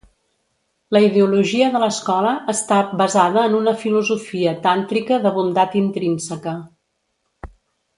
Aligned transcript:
La 0.95 1.01
ideologia 1.07 1.67
de 1.75 1.81
l'escola 1.83 2.31
està 2.55 2.79
"basada 3.03 3.45
en 3.51 3.59
una 3.61 3.75
filosofia 3.85 4.57
tàntrica 4.67 5.23
de 5.27 5.37
bondat 5.41 5.81
intrínseca". 5.87 6.59